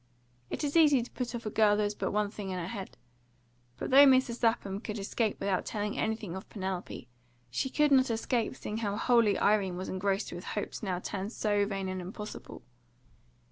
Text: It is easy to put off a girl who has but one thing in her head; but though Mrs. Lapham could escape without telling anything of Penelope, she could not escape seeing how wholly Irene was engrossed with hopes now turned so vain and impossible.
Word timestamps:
It 0.49 0.63
is 0.63 0.75
easy 0.75 1.03
to 1.03 1.11
put 1.11 1.35
off 1.35 1.45
a 1.45 1.51
girl 1.51 1.75
who 1.75 1.83
has 1.83 1.93
but 1.93 2.09
one 2.11 2.31
thing 2.31 2.49
in 2.49 2.57
her 2.57 2.65
head; 2.65 2.97
but 3.77 3.91
though 3.91 4.07
Mrs. 4.07 4.41
Lapham 4.41 4.79
could 4.81 4.97
escape 4.97 5.39
without 5.39 5.63
telling 5.63 5.95
anything 5.95 6.35
of 6.35 6.49
Penelope, 6.49 7.07
she 7.51 7.69
could 7.69 7.91
not 7.91 8.09
escape 8.09 8.55
seeing 8.55 8.77
how 8.77 8.95
wholly 8.97 9.37
Irene 9.37 9.77
was 9.77 9.89
engrossed 9.89 10.31
with 10.33 10.43
hopes 10.43 10.81
now 10.81 10.97
turned 10.97 11.33
so 11.33 11.67
vain 11.67 11.87
and 11.87 12.01
impossible. 12.01 12.63